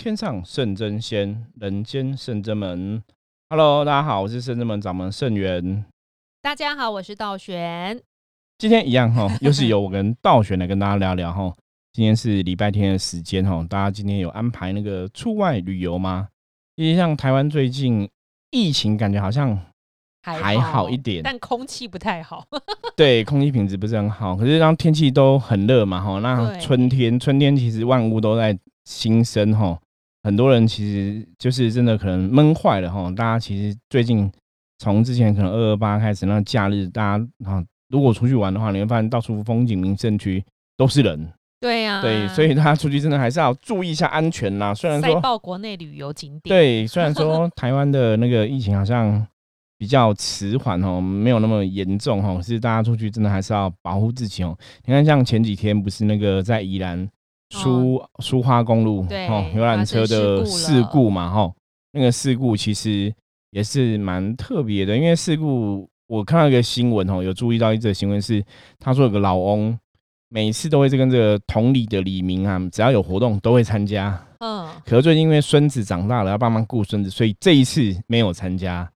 [0.00, 3.02] 天上圣真仙，人间圣真门。
[3.50, 5.84] Hello，大家好，我是圣真门掌门圣元。
[6.40, 8.00] 大家好，我是道玄。
[8.56, 11.54] 今天一样哈， 又是由我跟道玄来跟大家聊聊哈。
[11.92, 16.28] 今天是礼拜天的时间哈，大家今天有安排那个出外旅游吗？
[16.76, 18.08] 因为像台湾最近
[18.52, 19.66] 疫情，感觉好像
[20.22, 22.42] 还好一点，但空气不太好。
[22.96, 24.34] 对，空气品质不是很好。
[24.34, 29.78] 可是让天气都很热嘛哈，那春天，春天其实万物都在新生哈。
[30.22, 34.30] 很多人其实就是真的可能闷坏了哈，大家其实最近
[34.78, 40.44] 从之前可能二二八开始，那假日大家啊，如果出去玩的话，你会发现到处风景名胜区
[40.76, 41.32] 都是人。
[41.58, 44.74] 对呀，对，所以大家出去真的还是要注意一下安全啦。
[44.74, 49.26] 虽然说报国内旅游景点，对，虽然说 台湾的那个疫情好像
[49.76, 54.56] 比较迟缓哦，没有那么严重哦，是大家出去真的还是要保护自己哦。
[54.84, 57.08] 你看，像前几天不是那个在宜兰。
[57.50, 61.52] 苏苏花公路哦，游览车的事故嘛，哈，
[61.92, 63.12] 那个事故其实
[63.50, 68.42] 也是蛮特别的，因为事故我看到一个新闻哦，有注意到一则新闻是，
[68.78, 69.76] 他说有个老翁
[70.28, 78.88] 每次都会是跟这个同里的李明啊，只要有活动都会参加，嗯，可是最近因为孙子长大了要帮忙顾孙子，所以这一次没有参加。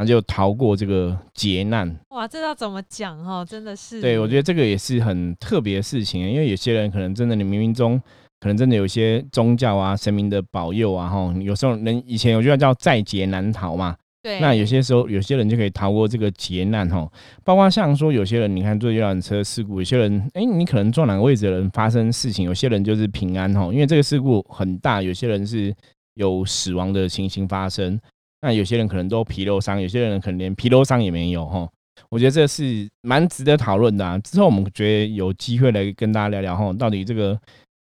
[0.00, 2.26] 那就逃过这个劫难哇！
[2.26, 3.44] 这要怎么讲哈？
[3.44, 8.00] 真的是对我觉得这个也是很特别的事情，因为有些人可能真的你冥冥中
[8.40, 13.94] 可能真的有一些宗教啊、神明的保佑啊，哈，有时候人以前有句话叫在劫难逃嘛。
[14.22, 14.40] 对。
[14.40, 17.06] 那有些时候有些人就可以逃过这个劫难哈，
[17.44, 25.74] 包括像说有些人你看坐游览车事故，有些人哎你可能坐哪个位置的人发生事情，有些人就是平安哈，因为这个事故很大，有些人是
[26.14, 28.00] 有死亡的情形发生。
[28.42, 31.68] 那有些人可能都皮肉伤，有些人可能连皮肉伤也没有哈。
[32.08, 34.18] 我觉得这是蛮值得讨论的啊。
[34.20, 37.38] 之后我们觉得有机会来跟大家聊聊哈，到底这个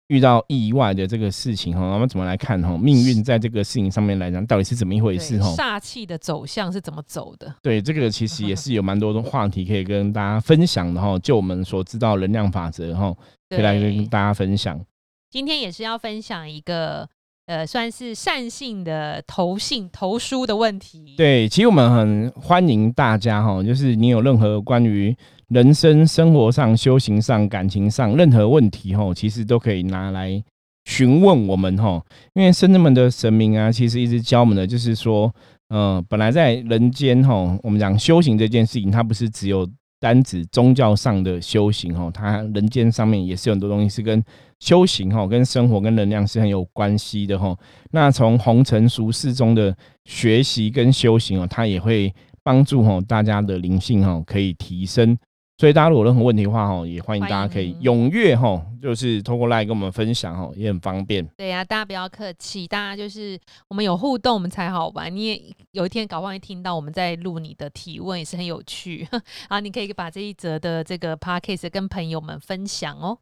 [0.07, 2.77] 遇到意外的这个事情哈，我们怎么来看哈？
[2.77, 5.49] 命运在这个事情上面来讲，到底是怎么一回事哈？
[5.57, 7.53] 煞气的走向是怎么走的？
[7.61, 11.19] 对，这个其实也 是有蛮多的话题可以跟大家分享的哈。
[11.19, 13.13] 就我们所知道能量法则哈，
[13.49, 14.79] 可以来跟大家分享。
[15.29, 17.09] 今天也是要分享一个。
[17.47, 21.13] 呃，算是善性的投信投书的问题。
[21.15, 25.15] 对，其实我们很欢迎大家哈，就是你有任何关于
[25.49, 30.43] 人生、生活上、修行上、感情上任何问题哈，其实都可以拿来
[30.85, 32.03] 询问我们哈。
[32.33, 35.31] 因为圣人们的神明啊，其实一直教我们的就是说，
[35.69, 39.69] 嗯，本来在人间哈，我们讲修行这件事情，它不是只有。
[40.05, 44.23] 单指宗教上的修行哦，它人间上面也是有很多东西是跟
[44.59, 47.57] 修行哈、跟生活、跟能量是很有关系的哈。
[47.89, 55.17] 那从红尘俗世中的学习跟修行哦，它也会帮助哈大家的灵性哈可以提升。
[55.57, 61.25] 所以大家如果有任何问题的话哈，也欢迎大家可以踊跃哈，就是通过来跟我们分享哈，也很方便。
[61.37, 63.39] 对呀，大家不要客气，大家就是
[63.69, 65.15] 我们有互动，我们才好玩。
[65.15, 69.07] 你也有一天搞不好听到我们在录你的提问，也是很有趣
[69.47, 69.61] 啊。
[69.61, 73.17] 你可以把这一则的这个 podcast 跟朋友们分享哦。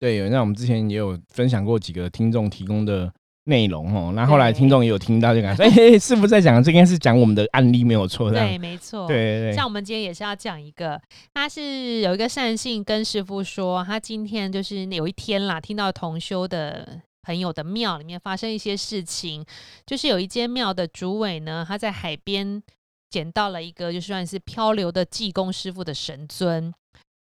[0.00, 3.12] 对，那我们之前也有分享过几个听众提供的。
[3.48, 9.52] 内容哦，那后来听众也有听到，就感觉哎，师傅在讲这应该是讲我们的案例没有错，对，没错，对对对。
[9.54, 11.00] 像我们今天也是要讲一个，
[11.32, 19.42] 他是有一个善信跟师傅说，他今天就是有一天啦，听到同修的朋友的庙里面发生一些事情，
[19.86, 22.62] 就是有一间庙的主委呢，他在海边
[23.08, 26.70] 捡到了一个就算是漂流的济公师傅的神尊，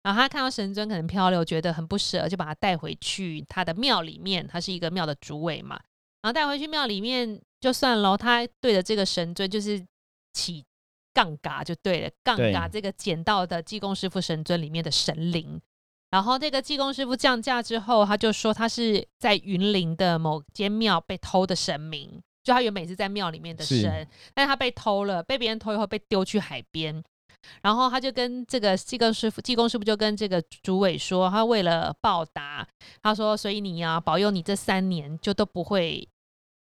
[0.03, 5.79] 然后他看到神尊可能漂流，觉得很不舍，就把他带回去他的庙里面，他是一个庙的主委嘛。
[6.27, 9.81] 然后带回去庙里面就算了，他对着这个神尊就是
[10.33, 10.65] 起
[11.15, 15.61] 杠杆就对了，杠杆这个捡到的济公师傅神尊里面的神灵。
[16.11, 27.01] 然后这个济公师傅降价之后，他就说他是在云林的某间庙被偷的神明，就他原本是在庙里面的神，但是他被偷了，被别人偷以后被丢去海边。
[27.63, 32.67] 然后他就跟这个济公师傅，济公师傅就跟这个主委说，他为了报答，
[33.01, 36.09] 他说，所以你要保佑你这三年就都不会。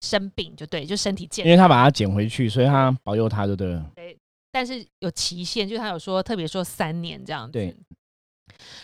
[0.04, 3.56] 生病就对，就身体健，因为他把它捡回去，所以他保佑他，对了
[3.96, 4.08] 对？
[4.08, 4.18] 对，
[4.52, 7.54] 但是有期限，就他有说特别说三年这样子。
[7.54, 7.76] 对。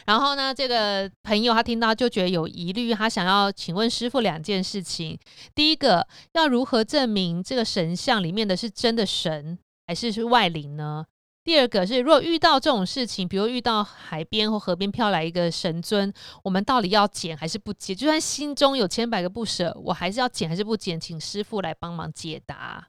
[0.05, 5.19] 然后呢，这个朋友他听到就觉得有疑虑，他想要请问师傅两件事情：
[5.53, 11.05] 第一个，要如何证明这个神像里面的是真的神，还是是外灵呢？
[11.43, 16.13] 第二个是，如果遇到这种事情，比如遇到海边或河边飘来一个神尊，
[16.43, 17.95] 我们到底要捡还是不捡？
[17.95, 20.99] 就算心中有千百个不舍，我还是要捡还是不捡？
[20.99, 22.87] 请师傅来帮忙解答。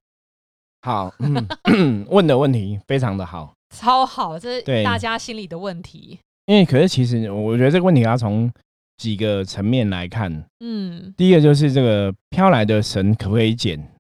[0.83, 1.15] 好，
[2.09, 6.19] 问的问题非常的好，超好，这是大家心里的问题。
[6.47, 8.51] 因为可是其实我觉得这个问题要从
[8.97, 10.45] 几个层面来看。
[10.59, 13.91] 嗯，第一个就是这个飘来的神可不可以捡？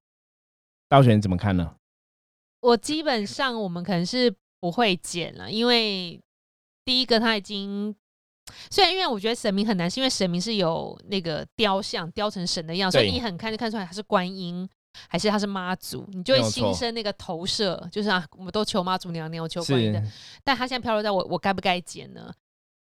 [0.88, 1.74] 道玄怎么看呢？
[2.60, 6.20] 我基本上我们可能是不会剪了，因为
[6.84, 7.94] 第一个他已经。
[8.68, 14.68] 虽然因为我觉得神明很难，是因为神明是有那个雕像雕成神的样，所以你很看就看出来他是观音
[15.08, 20.02] 还是他是妈祖，你就会心生那个投射，就是啊，我们都求妈祖娘娘，我求观音的，
[20.42, 22.32] 但他现在飘落在我，我该不该剪呢？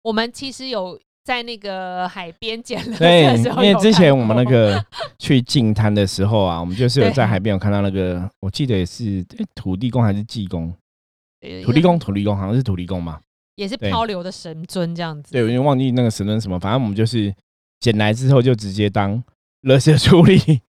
[0.03, 4.85] 我们其实有在那个海边捡了，因为之前我们那过个
[5.19, 9.03] 去净滩的时候啊，我们就是有在海边有看到那个，我记得也是
[9.37, 10.73] 诶土地公还是济公，
[11.41, 13.19] 呃土地公土地公好像是土地公嘛。
[13.55, 17.35] 也是漂流的神尊这样子，对，我因为忘记那个神尊什么，反正我们就是
[17.81, 19.21] 捡来之后就直接当
[19.63, 20.61] 垃圾处理。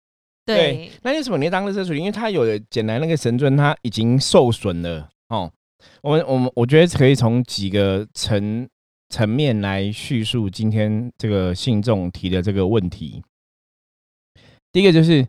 [0.44, 2.00] 对那为什么你要当垃圾处理？
[2.00, 5.49] 因为它有的捡来那个神尊，它已经受损了哦。
[6.02, 8.69] 我们我们我觉得可以从几个层
[9.08, 13.22] 层面来叙述今天这个信众提的这个问题。
[14.70, 15.26] 第一个就是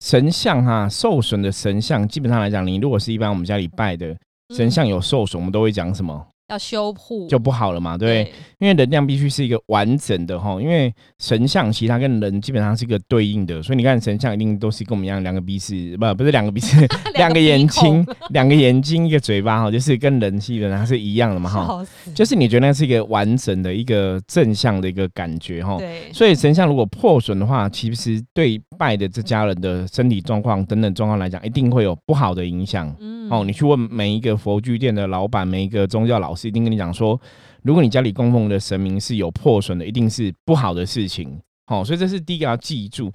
[0.00, 4.16] 神像哈、受损的神像，基本上来讲，你如果是一般我们家里拜的
[4.56, 8.30] 神嗯像有受损，我们都会讲什么要修护就不好了嘛，对？
[8.58, 21.84] 因为能量必须是一个完整的哈，因为神像其实它跟人基本上是一个对应的，所以你看神像一定都是跟我们一样，两个鼻子不不是两个鼻子，两个眼睛，两个眼睛一个嘴巴哈，就是跟人基本它是一样的嘛哈，
[22.14, 25.78] 就是你觉得那是一个完整的一个正向的一个感觉哈。
[25.78, 32.94] 对，所以神像如果破损的话，其实对拜的这家人的身体状况等等状况来讲，一定会有不好的影响。
[33.00, 37.20] 嗯哦，你去问每一个佛具店的老板，每一个宗教老师，一定跟你讲说，
[37.62, 41.40] 如果你家里供奉的神明是有破损的，一定是不好的事情。
[41.66, 43.10] 好、所以这是第一个要记住。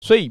[0.00, 0.30] 所以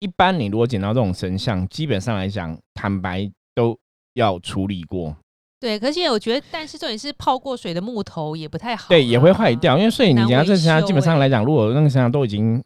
[0.00, 3.78] 一般你如果捡到这种神像，基本上来讲，坦白都
[4.14, 5.16] 要处理过，
[5.60, 9.54] 对，可是我觉得，但是重点是泡过水的木头也不太好，对，也会坏。
[9.54, 9.78] 掉。
[9.78, 12.62] 因为所以你讲到这神像，基本上欸来讲，如果那个神像都已经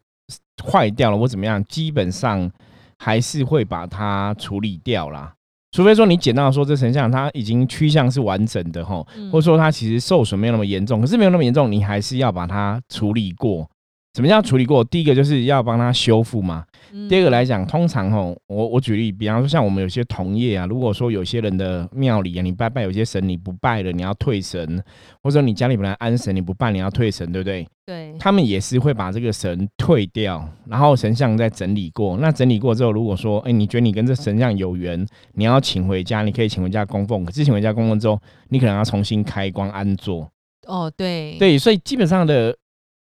[0.64, 2.50] 坏掉了或怎么样，基本上
[2.99, 5.35] 还是会把它处理掉啦。
[5.72, 13.68] 除非说你捡到说这神像它已经趋向是完整的哈，嗯或者说它其实受损没有那么严重，可是没有那么严重，你还是要把它处理过。
[14.16, 14.82] 怎么叫处理过？
[14.82, 16.64] 第一个就是要帮他修复嘛。
[16.90, 24.82] 嗯第二个来讲，通常吼，我我举例，比方说像我们有些同业啊，如果说有些人的庙里啊，你拜拜有些神你不拜了，你要退神，
[25.22, 27.68] 或者说你家里本来安神你不拜，你要退神，对不对？
[27.84, 32.16] 对，他们也是会把这个神退掉，然后神像再整理过。
[32.16, 37.22] 那整理过之后，如果说，哎、你觉得你跟这神像有缘，你要请回家，你可以请回家供奉。
[37.22, 40.26] 可是请回家供奉之后，你可能要重新开光安坐。
[40.66, 42.56] 哦，对，对，所以基本上的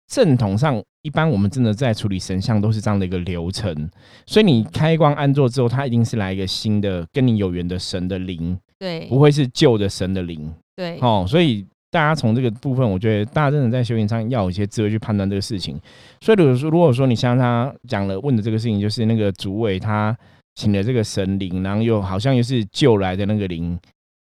[0.07, 3.91] 正统上，一般我们真的在处理神像都是这样的一个流程。
[4.27, 10.53] 所以你开光安坐之后，它一定是来一个新的跟你有缘的神的灵，对，不会是旧的神的灵。
[10.77, 15.79] 对，哦，所以大家从这个部分，我觉得大家真的在修行上要有一些智慧去判断这个事情。
[16.21, 20.17] 所以如果说，如果说你像他讲了问的这个事情，就是那个主委他
[20.55, 23.79] 请了这个神灵，然后又好像又是旧来的那个灵，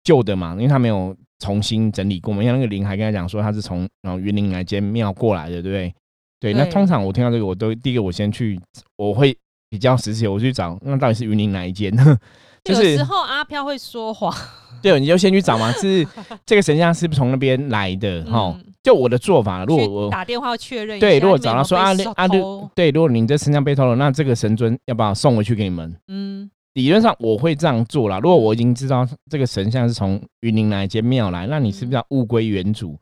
[0.05, 5.95] 旧的嘛，因为他没有重新整理过嘛，因为那个灵还跟他讲说他是从然后云林来间庙过来的，对不对？
[6.41, 8.61] 对，那通常我听到这个，我都第一个我先去，
[8.97, 9.37] 我会
[9.69, 11.93] 比较实际，我去找那到底是云林哪一间，
[12.65, 14.35] 就是有时候阿飘会说谎，
[14.83, 16.07] 对，你就先去找嘛，是
[16.47, 18.25] 这个神像是不是从那边来的？
[18.25, 25.95] 哈、嗯就我的做法，如果我打电话确认一下，对，如果找到说啊被偷那啊对，如果你这神像被偷了，那这个神尊要不要送回去给你们？
[26.07, 28.19] 嗯，理论上我会这样做啦。
[28.21, 32.97] 如果我已经知道这个神像是从云林哪一间庙来，那你是不是要物归原主，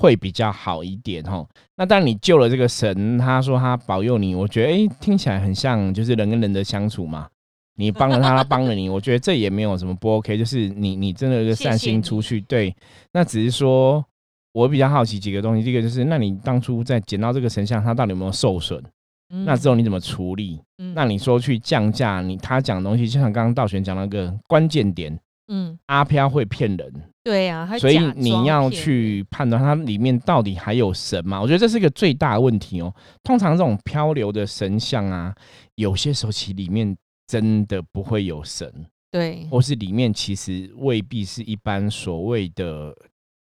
[0.00, 1.46] 会比较好一点哦？
[1.76, 7.28] 那当然你救了这个神，他说他保佑你，我觉得诶、听起来很像就是人跟人的相处嘛。
[7.76, 12.74] 你帮了他，他帮了你，我觉得这也没有什么不 OK，就是你你真的有一个善心出去，对，
[13.12, 14.02] 那只是说
[14.52, 18.82] 我比较好奇几个东西，第一个就是那你当初在捡到这个神像，它到底有没有受损？
[19.32, 20.60] 嗯那之后你怎么处理？
[20.78, 26.92] 嗯那你说去降价，你他讲的东西，就像刚刚道玄讲那个关键点，嗯，阿飘会骗人，
[27.22, 31.40] 对呀，他所以你要去判断它里面到底还有神吗？
[31.40, 32.92] 我觉得这是一个最大的问题哦。
[33.22, 35.34] 通常这种漂流的神像啊，
[35.74, 36.96] 有些时候其实里面
[37.26, 38.72] 真的不会有神，
[39.10, 42.96] 对，或是里面其实未必是一般所谓的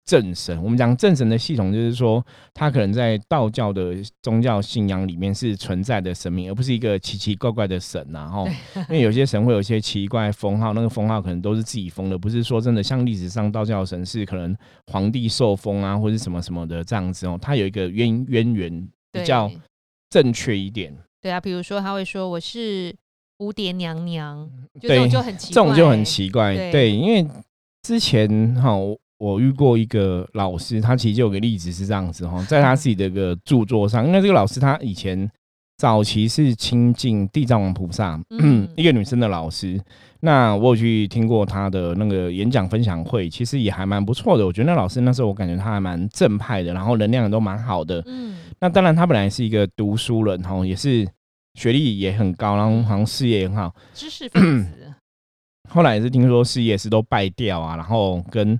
[0.09, 0.59] 正神。
[0.63, 8.27] 我们讲正神的系统，就是说他可能在道教的宗教信仰里面是存在的神明，而不是一个奇奇怪怪的神呐、啊。
[8.27, 8.47] 吼，
[8.89, 17.37] 因为有些神会有一些奇怪封号，那个封号可能都是自己封的，不是说真的像历史上道教的神是可能皇帝受封啊，或者什么什么的这样子哦。
[17.39, 19.51] 它有一个渊渊源比对较
[20.09, 20.91] 正确一点。
[21.21, 22.91] 对啊，比如说他会说我是
[23.37, 24.49] 蝴蝶娘娘，
[24.81, 27.27] 就这对种就很奇这种就很奇怪，对对，因为
[27.83, 28.75] 之前哈，
[29.19, 35.29] 我我遇过一个老师，他其实就有个例子是这样子哈，在他自己的一个著作上，因为这个老师他以前
[35.77, 38.19] 早期是亲近地藏王菩萨，
[38.75, 39.79] 一个女生的老师。
[40.21, 44.45] 那我有去听过他的那个演讲分享会，其实也还蛮不错的。
[44.45, 48.03] 我觉得那老师那时候我感觉他还蛮正派的，然后能量也都蛮好的。
[48.05, 51.07] 嗯，那当然他本来是一个读书人哈，也是
[51.53, 54.93] 学历也很高，然后好像事业也很好，知识分子。
[55.69, 58.59] 后来也是听说事业是都败掉啊，然后跟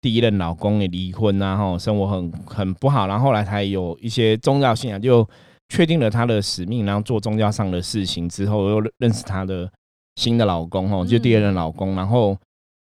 [0.00, 3.06] 第一任老公也离婚啊，哈，生活很很不好。
[3.06, 5.28] 然后后来才有一些宗教信仰，就
[5.68, 9.70] 确定了他的使命，然后做宗教上的事情之后，又认识他的。
[10.16, 12.36] 新的老公哦，就第二任老公，然后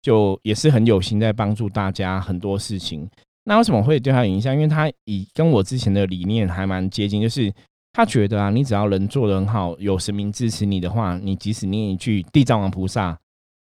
[0.01, 3.05] 就也是很有心在帮助大家很多事情。
[3.43, 4.53] 那为什么会对他影响？
[4.53, 7.51] 因为他以跟我之前的理念还蛮接近，就是
[7.91, 13.17] 他觉得啊，你只要人做得很好，有神明支持你的话，你即使念一句地藏王菩萨，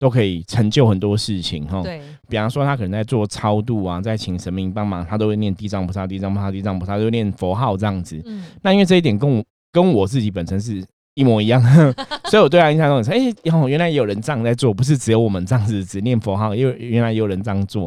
[0.02, 1.80] 都可以成就很多事情哈。
[1.80, 8.21] 对，比方说他可能在做超度啊，在请神明帮忙，他都会念地藏菩萨、地藏菩萨、地藏菩萨，就念佛号这样子。
[8.25, 10.85] 嗯，那因为这一点跟我跟我自己本身是。
[11.14, 11.62] 一模一样，
[12.30, 13.35] 所以我对他印象很深，哎，
[13.68, 17.82] 原来也有人这样在做，不是只有我们这样子只念佛号，因为原来也有人这样做，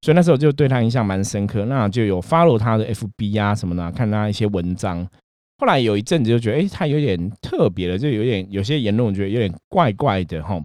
[0.00, 1.66] 所以那时候就对他印象蛮深刻。
[1.66, 5.06] 那就有 follow 他的 FB 啊什么的，看他一些文章。
[5.58, 10.58] 后来有一阵子就觉得，哎，他有点特别的，就有点有些言论，我觉得有点怪怪的哈。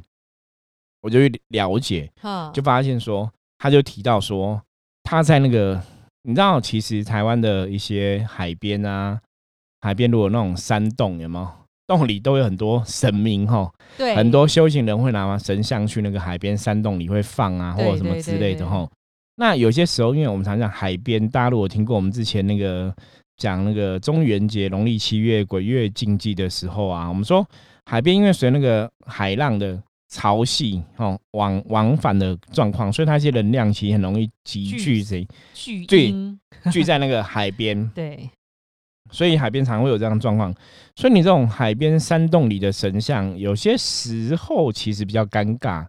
[1.06, 2.12] 我就去了解，
[2.52, 4.60] 就发现说，他就提到说，
[5.04, 5.80] 他在那个，
[6.24, 9.22] 你知道，其实台湾的一些海边啊，
[9.82, 11.48] 海边如果那种山洞，有没有？
[11.86, 18.90] 洞里都有很多神明哈，对，很多修行人会拿神像去那个海边山洞里会放啊，或者什么之类的哈。
[19.36, 22.92] 那有些时候，因为我们常讲海边，大家如果听过我们之前那个
[23.38, 27.48] 讲那个中元节农历七月鬼月禁忌的时候啊，我们说
[27.86, 35.86] 海边因为随那个海浪的潮汐哦往往返的状况，所以它一些能量其实很容易集聚谁聚
[36.72, 38.30] 聚在那个海边， 对。
[39.12, 40.52] 所以海边常会有这样的状况，
[40.96, 45.86] 所以你这种海边山洞里的神像，有些时候其实比较尴尬。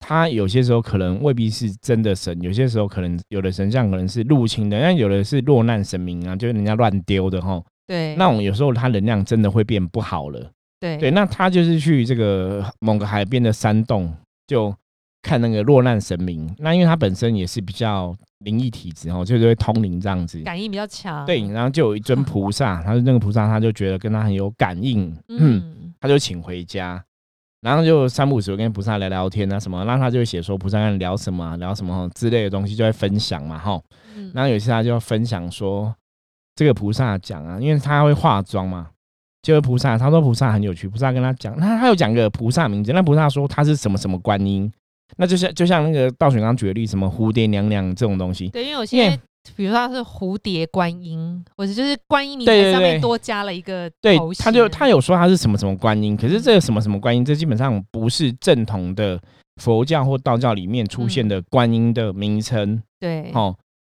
[0.00, 7.62] 它有些时候可能未必是真的神，有些时候可能有的神像可能是入侵的，但有的是落难神明啊，就是人家乱丢的哈。
[7.86, 10.50] 对，那种有时候它能量真的会变不好了。
[10.80, 14.14] 对对，那他就是去这个某个海边的山洞，
[14.46, 14.74] 就
[15.22, 16.54] 看那个落难神明。
[16.58, 18.16] 那因为他本身也是比较。
[18.40, 21.24] 灵异体质哦，就是会通灵这样子，感应比较强。
[21.24, 27.02] 对，然后就有一尊菩萨，他说那个菩萨，他就觉得跟他很有感应，嗯，他就请回家，
[27.62, 33.80] 然后就三不五时跟菩萨聊聊天啊什么，那他就会写说菩萨跟聊什么，聊什么之类的东西，就会分享嘛，哈。
[34.34, 35.94] 然后有些他就分享说，
[36.54, 38.90] 这个菩萨讲啊，因为他会化妆嘛，
[39.44, 44.72] 就是菩萨，他说菩萨很有趣，菩萨跟他讲，那他有讲个菩萨名字，那菩萨说他是什么什么观音。
[45.18, 49.16] 那就像就像那个道玄刚举的例，什么蝴蝶娘娘这种东西，对，因为有些
[49.54, 59.20] 比如说是蝴蝶观音，或者就是观音名字上面多加了一个，对，他就他有说他是什么什么观音，可是这个什么什么观音，这基本上不是正统的
[59.60, 63.54] 佛教或道教里面出现的观音的名称，对，哦。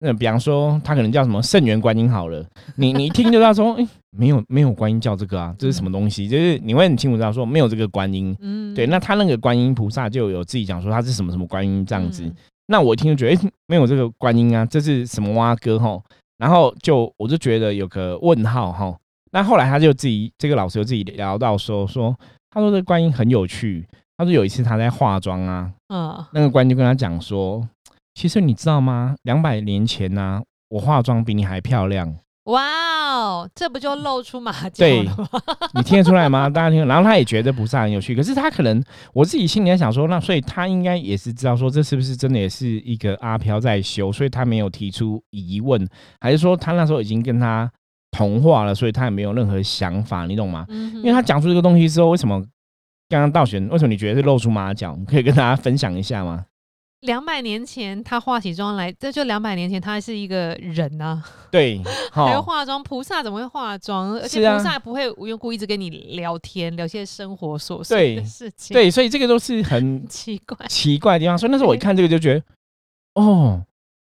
[0.06, 2.46] 那比方说，他可能叫什么圣元观音好了，
[2.76, 6.28] 你你一听就知道说， 哎，没有没有观音叫这个啊，这是什么东西？
[6.28, 8.36] 就是你会很清楚知道说，没有这个观音。
[8.40, 12.32] 嗯，对，那他那个观音菩萨就有自己讲说他是什么什么观音这样子。
[12.68, 16.00] 那我一听就觉得，哎，没有这个观音啊，这是什么蛙哥哈？
[16.38, 18.96] 然后就我就觉得有个问号哈。
[19.32, 22.16] 那后来他就自己这个老师就自己聊到说说，
[22.52, 23.86] 他说这观音很有趣。
[24.18, 27.68] 他说有一次他在化妆啊，嗯，那个观音就跟他讲说。
[28.16, 29.16] 其实你知道吗？
[29.24, 32.16] 两百年前呢，我化妆比你还漂亮。
[32.46, 35.28] 哇哦，这不就露出马脚了吗？
[35.76, 36.50] 你听得出来吗？
[36.50, 38.16] 大家听，然后他也觉得不是很有趣。
[38.16, 38.82] 可是他可能，
[39.14, 45.86] 我自己心里在想说，那所以他应该也是知道说，这是不是真的也是一个阿飘在修，所以他没有提出疑问，
[46.22, 47.70] 还是说他那时候已经跟他
[48.12, 50.66] 同化了，所以他也没有任何想法，你懂吗？
[50.70, 52.40] 因为他讲出这个东西之后，为什么
[53.10, 54.98] 刚刚道玄，为什么你觉得是露出马脚？
[55.08, 56.46] 可以跟大家分享一下吗？
[57.06, 61.24] 两百年前他化起妆来，这就两百年前他是一个人呐。
[61.52, 61.82] 对，
[62.12, 62.84] 还要化妆。
[62.84, 64.12] 菩萨怎么会化妆？
[64.14, 68.74] 而且菩萨不会无缘故一直跟你聊天，聊些生活琐碎的事情。
[68.74, 71.38] 对，所以这个都是很 奇怪、奇怪的地方。
[71.38, 72.44] 所以那时候我一看这个就觉得，
[73.16, 73.64] 哦，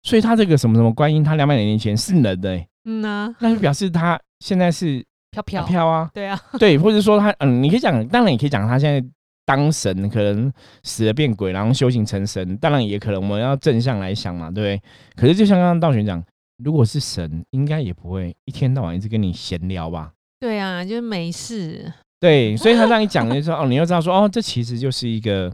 [0.03, 6.11] 所以他这个什么什么观音，他两百年前是人的，嗯呐，那就表示他现在是飘飘飘啊。
[6.15, 9.07] 对啊，对，或者说他，嗯，你可以讲，当然也可以讲他现在。
[9.47, 14.83] 当神可能死了变鬼，然后修行成神，当然也可能我们要正向来想嘛，对不对？
[15.15, 16.23] 可是就像刚刚道玄讲，
[16.59, 20.13] 如果是神，应该也不会一天到晚一直跟你闲聊吧？
[20.41, 21.91] 对啊，就是没事。
[22.19, 25.53] 对，所以他让你讲的时候，哦，你要知道说，哦，这其实就是一个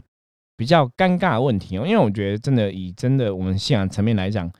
[0.57, 4.51] 比较尴尬的问题哦，因为我觉得真的以真的我们信仰层面来讲，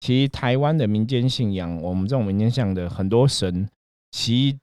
[0.00, 3.68] 其实台湾的民间信仰，我们这种民间信仰的很多神，
[4.10, 4.56] 其实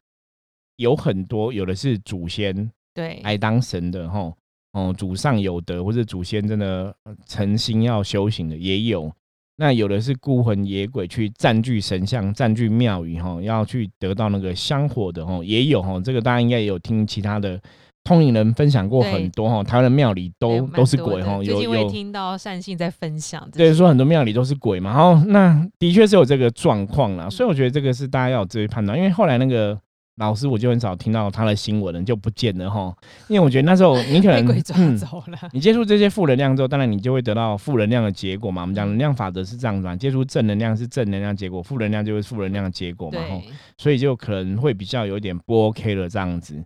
[0.78, 4.34] 有很多有的是祖先对，来当神的哈，
[4.72, 6.96] 哦，祖上有德或者祖先真的
[7.28, 9.12] 诚心要修行的也有，
[9.58, 17.62] 那有的是孤魂野鬼去占据神像、占据庙宇哈，要去得到那个香火的哈，也有哈，这个大家应该也有听其他的。
[18.08, 29.76] 通灵人分享过很多哈，台湾的庙里都都是鬼哈，有有听到善信在分享，对，说很多庙里都是鬼嘛，然后那的确是有这个状况啦，所以我觉得这个是大家要有自己判断，因为后来那个
[30.18, 32.96] 老师我就很少听到他的新闻了，就不见了哈，
[33.28, 43.42] 因为我觉得那时候你可能 被鬼抓走了，你接触这些负能量之后，当然你就会得到负能量的结果嘛，我们讲能量法则是这样子嘛，接触正能量是正能量结果，负能量就是负能量的结果嘛，哈，
[43.78, 46.64] 所以就可能会比较有点不 OK 了这样子。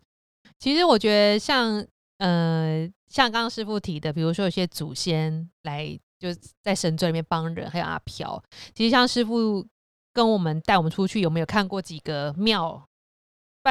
[0.60, 1.86] 其实我觉得像。
[2.20, 6.28] 呃，像刚刚师傅提的，比如说有些祖先来就
[6.62, 8.44] 在神尊里面帮人，还有阿飘。
[8.76, 9.66] 其实像师傅
[10.14, 12.89] 跟我们带我们出去，有没有看过几个庙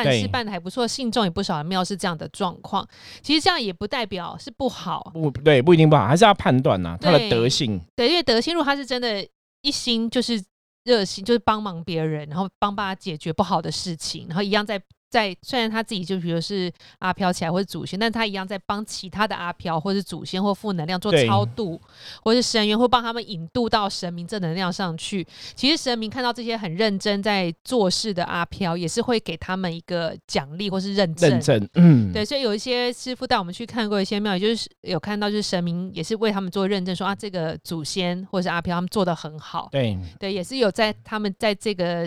[0.04, 2.86] 办事办的还不错，信众也不少的庙是这样的状况。
[3.22, 7.80] 其实这样也不代表是不好，不对，不一定不好，还是要判断呐，他的德性。
[7.96, 9.26] 对，因为德性，如果他是真的
[9.62, 10.42] 一心就是
[10.84, 14.80] 热心，就是帮忙别人，然后帮爸解决不好的事情，然后一样在。
[15.10, 21.80] 在虽然他自己就比如是阿飘起来或者祖先，但他一样在帮其他的阿飘或者祖先或负能量做超度，
[22.22, 25.26] 或是神员会帮他们引渡到神明正能量上去。
[25.54, 31.30] 其实神明看到这些很认真在做事的阿飘，也是会给他们一个奖励或是认证。
[31.30, 32.24] 认证，嗯， 对。
[32.24, 39.68] 所以有一些师傅带我们去看过一些庙，也就是有看到就是神明也是为他们做认证，说啊这个祖先或者是阿飘他们做的很好。
[39.72, 42.06] 对对，也是有在他们在这个。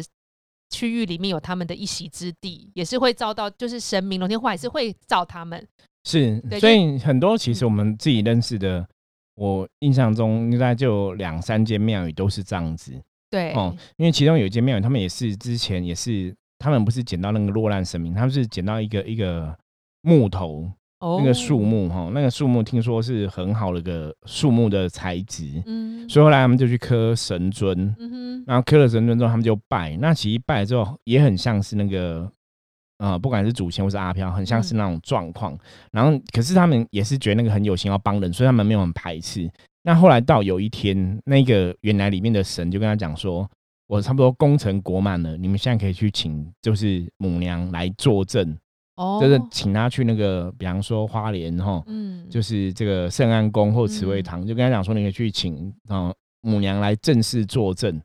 [0.71, 5.67] 区域里面有他们的一席之地，也是会遭到，就是神明龙天化也是会造他们。
[6.03, 8.83] 是，所以很多其实我们自己认识的，
[9.35, 12.99] 我印象中应该就两三间庙宇都是这样子。
[13.29, 19.55] 对，哦，因为其中有一间庙宇，他们也是之前也是，他们不是捡到那个落难神明，他们是捡到一个一个
[20.01, 20.71] 木头。
[21.01, 29.97] 那个树木哈，那个树木听说是很好的一个树木的材质，嗯，所以后来他们就去磕神尊，嗯，然后磕了神尊之后，他们就拜。
[29.97, 32.31] 那其实拜之后也很像是那个，
[32.99, 35.57] 呃，不管是祖先或是阿飘，很像是那种状况。
[35.91, 39.49] 然后，可是他们也是觉得那个很有心要帮人，所以他们没有很排斥。
[39.83, 43.49] 那后来到有一天，那个原来里面的神就跟他讲说
[43.89, 48.55] ：“我差不多功成国满了，你们现在可以去请，就是母娘来作证。”
[49.19, 58.01] 就是请他去那个，比方说花莲哈，嗯，就是这个圣安宫或慈惠堂，就跟他讲说，你可以去请啊母娘来正式作证。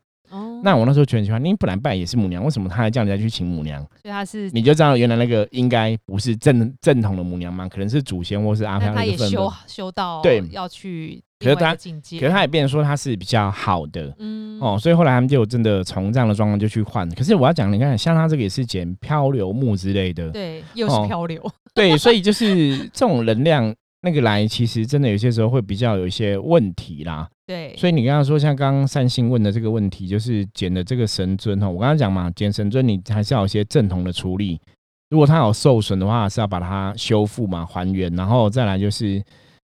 [0.57, 3.81] 哦，那我那时候觉得很奇怪，你本来拜也是母娘，为什么他还叫人家去请母娘？
[4.01, 7.67] 所以他是你就知道原来那个应该不是正正统的母娘嘛？
[7.67, 8.93] 可能是祖先或是阿飘。
[8.93, 11.21] 他也修修到对要去。
[11.39, 17.07] 可是他，可是他也变成说他是比较好的，嗯哦，所以后来他们就真的从这样的状况就去换。
[17.11, 21.39] 可是我要讲，你看像他这个也是捡漂流木之类的，对，又是漂流，
[21.75, 27.27] 对，所以就是这种能量那个来，其实真的有些时候会比较有一些问题啦。
[27.45, 34.59] 对，所以你刚刚说像刚刚善信问的这个问题，就是捡的这个神尊哈，我刚刚讲嘛，捡神尊你还是要有一些正统的处理，
[35.09, 39.23] 如果它有受损的话，是要把它修复嘛，还原，然后再来就是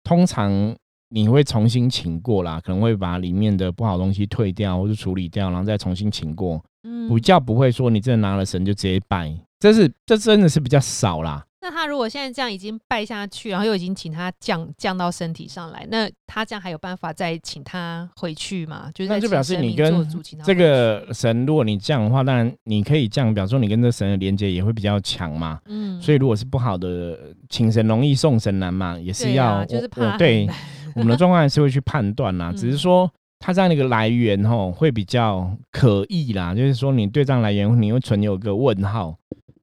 [0.03, 0.75] 通常。
[1.09, 6.61] 你会重新请过啦，可能会把里面的不好东西退掉或者处理掉，然后再重新请过。
[6.83, 11.45] 嗯，比较不会说你真的拿了神就直接拜，这是这真的是比较少啦。
[11.59, 18.91] 那他如果现在这样已经拜下去，然后又已经请他降降到身体上来，那他这样还有办法再请他回去吗？
[18.93, 20.07] 就是那就表示你跟
[20.45, 25.59] 这个神，如果你这样的话，当然你可以这样，表示说你跟这神的连接也会比较强嘛。
[25.65, 27.17] 嗯，所以如果是不好的，
[27.49, 30.47] 请神容易送神难嘛，也是要就是怕对。
[30.95, 39.15] 我们的状况还是会去判断啦， 只是说它这样的一个来源吼会比较可疑啦，就是说你对这样来源你会存有个问号，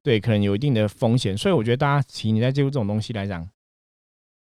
[0.05, 3.45] 对，可能有一定的风险，所以我觉得大家其实你在接触这种东西来讲，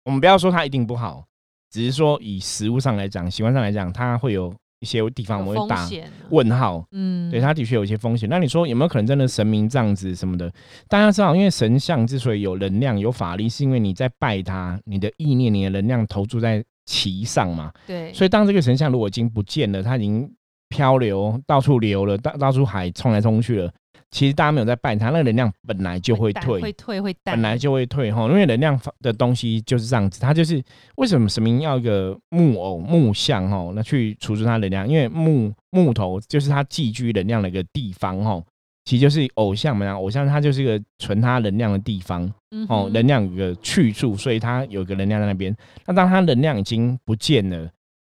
[0.06, 1.24] 我们不要说它一定不好，
[1.70, 4.52] 只是说以实物上来讲，习惯上来讲，它会有。
[4.80, 5.88] 一些地方我们会打
[6.30, 8.28] 问号，嗯，对，它的确有一些风险。
[8.28, 10.52] 那你说有没有可能真的神明这样子什么的？
[10.88, 17.72] 大家知道，因为神像之所以有能量、有法力，是因为你在拜它，你的意念、你的能量投注在其上嘛。
[17.86, 18.12] 对。
[18.12, 20.28] 所以当这个神像如果已经不见了，它已经
[20.68, 23.72] 漂流到处流了，到到处海冲来冲去了。
[24.12, 30.62] 其实大家没有在拜它，那个能量本来就会退，会退会淡本来就会退哈，因为能量的东西就是这样子，它就是
[30.96, 38.40] 为什么神明要一个木偶木像哈，那去储存它能量，因为木木头就是它寄居能量的一个地方哈，
[38.84, 42.30] 其实就是偶像嘛，偶像它就是一个存它能量的地方
[42.68, 45.56] 哦，能量有个去处，所以它有个能量在那边。
[45.86, 47.66] 那当它能量已经不见了，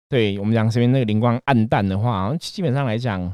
[0.08, 3.32] 对我们讲身边那个灵光暗淡的话，基本上来讲，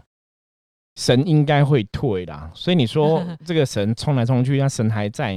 [0.95, 2.51] 神应该会退啦。
[2.53, 5.33] 所以你说 这个神冲来冲去，那神还在，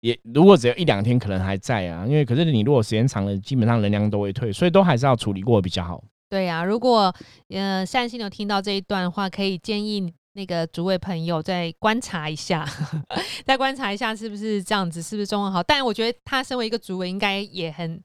[0.00, 6.02] 也如果只有一两天可能还在啊，因为可是你如果时间长了，基本上能量都会退，所以都还是要处理过比较好。
[6.28, 7.14] 对呀，如果
[7.48, 10.12] 呃善心有听到这一段的话，可以建议。
[10.34, 12.64] 那个主位朋友再观察一下，
[13.44, 15.60] 再观察一下是不是这样子，是不是状况好？
[15.60, 18.00] 但我觉得他身为一个主委，应该也很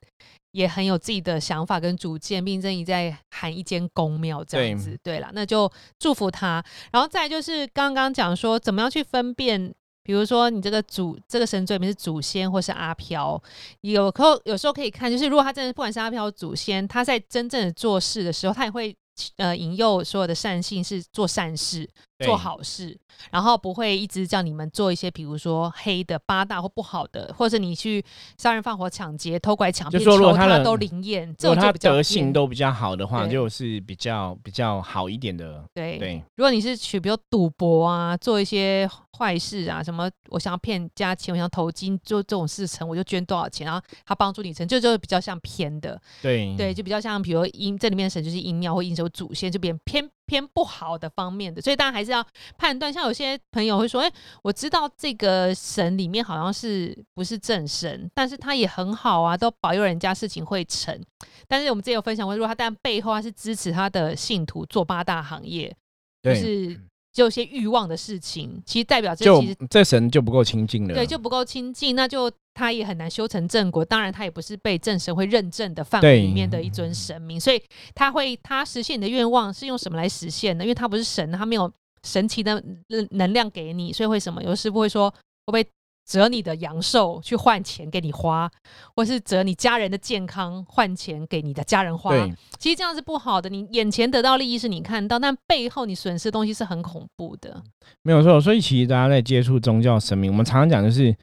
[0.54, 4.98] 也很有自己的想法跟主见，并正在喊一间公庙这样子。
[5.04, 6.64] 对了，那就祝福他。
[6.92, 13.42] 然后再就是刚刚讲说，怎么样去分辨，比如说你这个祖这个神里面是祖先或是阿飘，
[13.82, 18.96] 有时候有时候可以看，就是如果他真的不管是阿飘祖先，他在真正的做事的时候，他也会。
[19.38, 21.88] 呃，引诱所有的善性是做善事、
[22.24, 22.98] 做好事，
[23.32, 28.04] 然后不会一直叫你们做一些，比如说黑的、八大或不好的，或者你去
[28.38, 31.28] 杀人放火、抢劫、偷拐抢骗，求他都灵验。
[31.40, 35.64] 如果他德性都比较好的话，就是比较比较好一点的。
[35.74, 46.00] 对对，如果你是去比如赌博啊，做一些坏事啊，什么我想要骗家钱，我想投金做这种事成，我就捐多少钱，然后他帮助你成就，就比较像偏的。
[46.22, 49.04] 对对，就比较像，比如阴这里面神就是阴庙或阴手。
[49.14, 52.26] 祖先就变偏偏不好的方面的，所以大家还是要
[52.58, 52.92] 判断。
[52.92, 61.00] 像有些朋友会说：“哎，我知道这个神里面好像是不是正神，但是他也很好啊，都保佑人家事情会成。”
[61.48, 65.76] 但是我们之前有分享过，如果他但背后他是支持他的信徒做八大行业，
[66.22, 66.80] 就是。
[67.14, 73.84] 就有些欲望的事情，其实代表这其实这神就不够亲近了，对，就不够亲近，那就他也很难修成正果。
[73.84, 77.62] 当然，他也不是被正神会认证的范围里面的一尊神明，所以
[77.94, 80.64] 他会他实现你的愿望是用什么来实现呢？
[80.64, 81.72] 因为他不是神，他没有
[82.04, 84.44] 神奇的能能量给你，所以会什么？
[84.44, 85.66] 有师傅会说会不会？
[86.06, 88.52] 折你的阳寿去换钱给你花，
[88.94, 92.14] 或是折你家人的健康换钱给你的家人花。
[92.60, 93.50] 其实这样是不好的。
[93.50, 97.64] 你眼前得到利益是你看到，但背后你损失的东西是很恐怖的。
[98.02, 101.16] 没有错，所以其实大家在接触宗教神明，我们常常讲就是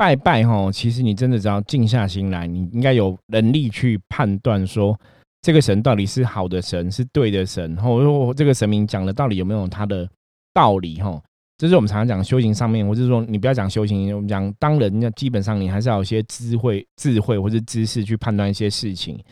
[0.00, 0.72] 拜拜哈。
[0.72, 4.98] 其实你真的只要静下心来，你应该有能力去判断说
[5.42, 10.08] 这个神到底是好的神，是对的神，或者说这个神明讲的到底有没有他的
[10.54, 11.20] 道理哈。
[11.58, 19.22] 这是我们常常讲修行上面，或者说你不要讲修行，我们讲当人，基本上你还是要有些智慧、智慧或者知识去判断一些事情，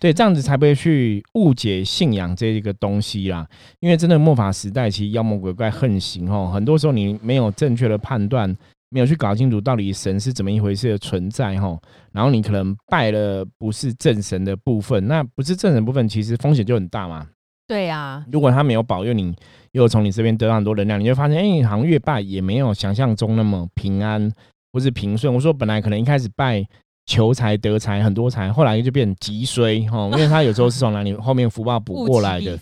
[0.00, 3.46] 对，这样子才不会去误解信仰这一个东西啦。
[3.78, 8.52] 因为真的末法时代，其实妖魔鬼怪横行哦，很多时候你没有正确的判断，
[8.88, 11.78] 没有去搞清楚到底神是怎么一回事的存在哈，
[12.12, 17.26] 然后你可能拜了不是正神的部分，那不是正神部分，其实风险就很大嘛。
[17.66, 19.34] 对啊，如果他没有保佑你，
[19.72, 24.30] 又从你这边得到很多能量，你就发现，哎，好像越拜也没有想象中那么平安
[24.72, 25.34] 或是平顺。
[25.34, 26.64] 我说本来可能一开始拜
[27.06, 32.56] 求财得财很多财，后来就变急衰哈， 因为他有时候是从哪里后面福报补过来的。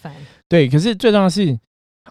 [0.49, 1.55] 对，可是最重要的是，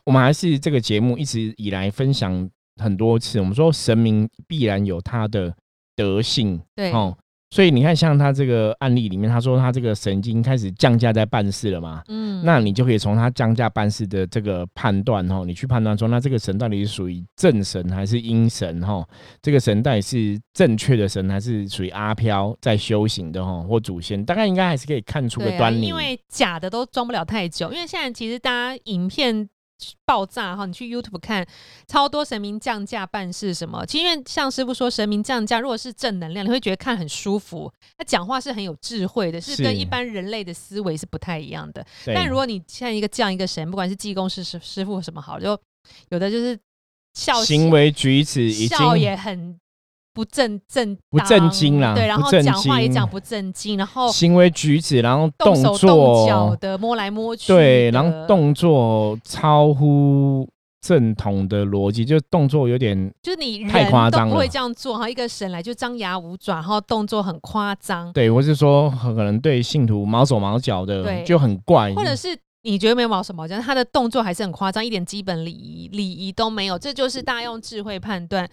[0.06, 2.48] 我们还是这个节目一直以来分享
[2.82, 5.54] 很多次，我们说神明必然有他的
[5.96, 7.18] 德性，对，哦。
[7.52, 19.08] 所以你看，像他这个案例里面，他说他这个神经开始降价在办事了嘛，嗯，那你就可以从他降价办事的这个判断哈，你去判断说，那这个神到底是属于正神还是阴神哈？
[19.40, 23.62] 这个神到底是正确的神还是属于阿飘在修行的哈？
[23.62, 25.86] 或祖先，大概应该还是可以看出个端倪。
[25.86, 29.48] 因为假的都装不了太久，因为现在其实大家影片。
[30.06, 30.66] 爆炸哈！
[30.66, 31.46] 你去 YouTube 看，
[31.88, 33.86] 超多神明降价办事什么？
[33.86, 37.72] 其实因为像师傅说，神明降价如果是正能量，你会觉得看很舒服。
[37.98, 41.86] 他讲话是很有智慧的，是跟一般人类的思维是不太一样的。
[42.06, 45.60] 但如果你像一个降一个神，不管是济公师师师傅什么好，就
[46.10, 46.60] 有的就是
[47.14, 49.60] 笑行为举止笑也很。
[50.14, 60.48] 不正正不正经啦，对，然后讲话也讲不正经，然后行为举止，然后动手动脚的摸来摸去，对，然后动作超乎
[60.82, 65.10] 正统的逻辑，就动作有点，就是你太夸张了，不会这样做哈。
[65.10, 72.38] 一个神来就张牙舞爪，然后动作很夸张，对，我是说可能对信徒毛手毛脚的，就很怪，或者是。
[72.64, 73.48] 你觉得没有毛什么？
[73.48, 76.80] 讲他的动作还是很夸张，一点基本礼仪礼仪都没有。
[76.80, 78.50] 这就是大家用智慧判断，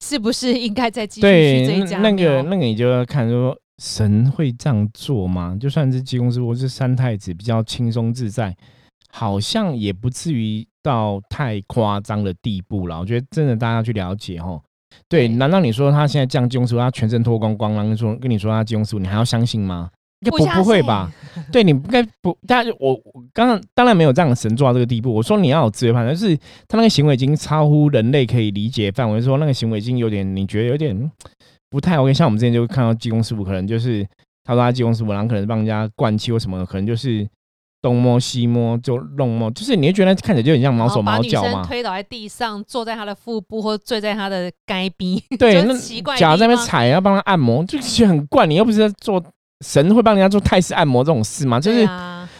[0.00, 5.56] 是不是应该再继续去这家那个那个，你就要看说神会这样做吗？
[5.60, 8.56] 就算是济公师傅是三太子，比较轻松自在，
[9.10, 13.00] 好像也不至于到太夸张的地步了。
[13.00, 14.62] 我觉得真的大家去了解哦。
[15.08, 19.90] 对，难道你说他现在降济公师傅，他全身脱光光，然后说跟你说他济公师傅，你还要相信吗？
[20.20, 21.10] 应该不不会吧？
[21.52, 25.14] 对你应 该不，大家我我刚刚当然没有这样的神做到这个地步。
[25.14, 31.10] 我说你要有智慧判断，就是他那个行为已经超乎人类可以理解范围，说那个行为已经有点你觉得有点
[31.70, 32.12] 不太 OK。
[32.12, 34.04] 像我们之前就看到技工师傅，可能就是
[34.42, 37.24] 他说他技工师傅，然后可能帮人家灌气或什么，可能就是
[37.80, 41.64] 东摸西摸就弄摸，就是你会觉得看起来就很像毛手毛脚嘛。
[41.64, 48.44] 推倒在地上，坐在他的腹部或坠在他的该逼，对， 那奇怪，脚在那边踩，要帮他按摩，就其实很怪。
[48.46, 49.22] 你又不是在做。
[49.64, 51.58] 神会帮人家做泰式按摩这种事吗？
[51.58, 51.88] 就是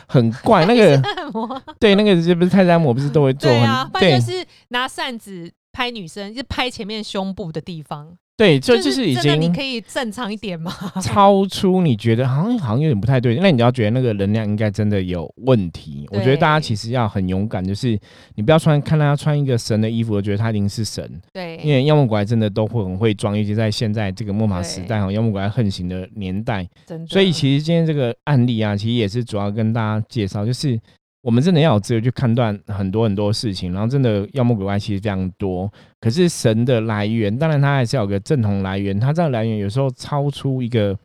[0.07, 1.03] 很怪那个，
[1.81, 3.51] 对那个是不是泰式按摩，不是都会做？
[3.51, 8.17] 对啊，不然就是拿扇子拍女生，就拍前面胸部的地方。
[8.39, 10.73] 对，就就是已经，你可以正常一点吗？
[11.03, 16.07] 超出你觉得好像好像有点不太对，那你要觉得那个能量应该真的有问题。
[16.13, 17.99] 我觉得大家其实要很勇敢，就是
[18.37, 21.21] 你不要穿看他穿一个神的衣服，我觉得他一定是神。
[21.33, 26.65] 对，因为妖魔鬼怪真的都会很会装，尤其在现在这个末法时代哈，妖魔鬼怪横行的年代。
[27.09, 30.79] 所以其实今天这个案例啊，其实也是主要跟大家介绍，就是。
[31.21, 35.71] 我们真的要有资格去判断很多很多事情，然后真的妖魔鬼怪其实非常多。
[36.01, 38.99] 可是神的来源，当然它还是有个正统来源。
[38.99, 40.97] 它这个来源有时候超出一个，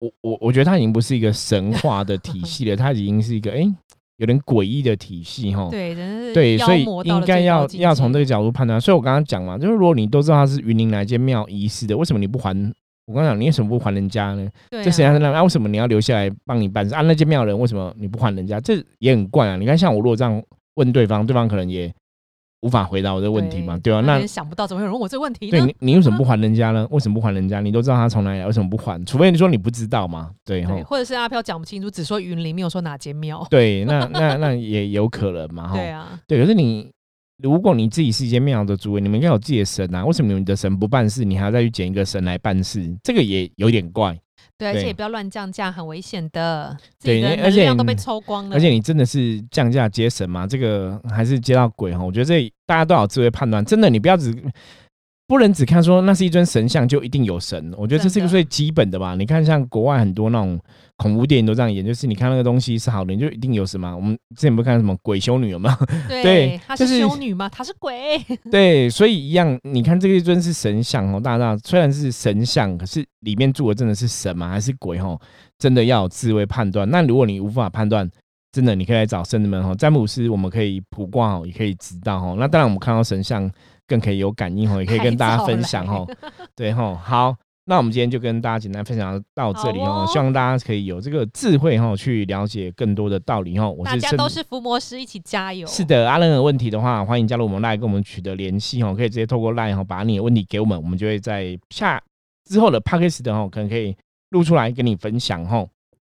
[0.00, 3.60] 我我我觉得它已经不是一个神话的体系了，它已经是一个哎
[4.16, 5.68] 有点诡异的体系哈。
[5.70, 8.80] 对，真是对，所以应该要要从这个角度判断。
[8.80, 12.56] 所以我刚刚讲嘛，就是如果你都知道它是云林哪间庙遗失的，为什么你不还？
[13.06, 14.48] 我刚讲，你为什么不还人家呢？
[14.70, 15.42] 这谁还是那？
[15.42, 16.94] 为什么你要留下来帮你办事？
[16.94, 18.60] 啊，那间庙人为什么你不还人家？
[18.60, 19.56] 这也很怪啊！
[19.56, 20.40] 你看，像我如果这样
[20.76, 21.92] 问对方，对方可能也
[22.60, 24.00] 无法回答我的问题嘛，对吧？
[24.00, 25.50] 那想不到怎么有人问我这个问题？
[25.50, 26.86] 对你，你为什么不还人家呢？
[26.92, 27.60] 为什么不还人家？
[27.60, 29.04] 你都知道他从哪里来，为什么不还？
[29.04, 30.80] 除非你说你不知道嘛，对哈？
[30.84, 33.44] 或者是阿飘讲不清楚，只说云林，没有说哪间庙。
[33.50, 35.74] 对，那那那也有可能嘛，哈。
[35.74, 36.88] 对啊，对，可是你。
[37.42, 40.04] 如果你自己是一间庙的主位，你们应该有自己的神啊？
[40.04, 42.88] 为什么你的神不办事，你还要再去捡一个神来办事？
[43.02, 44.16] 这个也有点怪。
[44.58, 46.76] 对，而且也不要乱降价，很危险的。
[47.02, 48.54] 对，而且都被抽光了。
[48.54, 50.46] 而且你真的是降价接神吗？
[50.46, 52.04] 这个还是接到鬼哈？
[52.04, 53.64] 我觉得这大家都有智慧判断。
[53.64, 54.32] 真的，你不要只。
[55.26, 59.14] 不能只看说那是一尊神像就一定有神，我觉得这是一个最基本的吧。
[59.14, 60.60] 你看像国外很多那种
[60.96, 63.94] 恐怖电影都这样演，就是你看那个东西是好的，你就一定有什么。
[63.96, 65.86] 我们之前不看什么鬼修女有没有？
[66.22, 67.48] 对，她是修女吗？
[67.48, 68.20] 她是鬼。
[68.50, 74.50] 对，所以一样，你看这一尊是神像哦，大家虽然是神像，可是里面住的真的是神吗？
[74.50, 74.98] 还是鬼？
[74.98, 75.18] 哦？
[75.58, 76.90] 真的要有智慧判断。
[76.90, 78.10] 那如果你无法判断，
[78.50, 82.34] 真的你可以来找圣人们哈，詹姆斯，我们可以卜卦哦，也可以知道哈。
[82.38, 83.50] 那当然我们看到神像。
[83.92, 86.08] 更可以有感应哦，也可以跟大家分享哦。
[86.56, 90.06] 对吼，好，那我们今天就跟大家简单分享到这里哦。
[90.10, 93.76] 希望大家可以有这个智慧哈，去了解更多的道理哦。
[93.84, 95.66] 大家都是伏魔师，一起加油。
[95.66, 98.94] 是的，阿任有问题的话，欢迎加入我们 LINE 跟我们取得联系哦。
[98.96, 102.02] 可以直接透过 LINE 哈，把你的问题给我们，我们就会在下
[102.48, 103.94] 之后的 p a c k a g e 的哈，可能可以
[104.30, 105.68] 录出来跟你分享哦。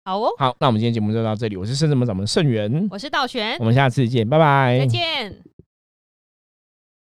[0.05, 1.57] 好哦，好，那我们今天节目就到这里。
[1.57, 5.56] 我是圣智门掌门盛元，我是道玄，我们下次见，拜拜，再见。